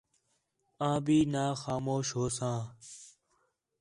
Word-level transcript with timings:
آں 0.87 0.97
بھی 1.05 1.17
نا 1.33 1.45
خوش 1.61 2.07
ہوساں 2.17 2.59